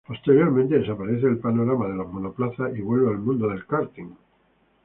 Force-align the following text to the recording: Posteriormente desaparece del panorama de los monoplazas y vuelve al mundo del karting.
Posteriormente 0.07 0.79
desaparece 0.79 1.27
del 1.27 1.37
panorama 1.37 1.87
de 1.87 1.93
los 1.93 2.11
monoplazas 2.11 2.75
y 2.75 2.81
vuelve 2.81 3.09
al 3.09 3.19
mundo 3.19 3.49
del 3.49 3.67
karting. 3.67 4.09